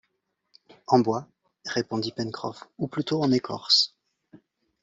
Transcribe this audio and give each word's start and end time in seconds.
En 0.87 0.97
bois, 0.97 1.27
répondit 1.67 2.11
Pencroff, 2.11 2.63
ou 2.79 2.87
plutôt 2.87 3.21
en 3.21 3.31
écorce. 3.31 3.93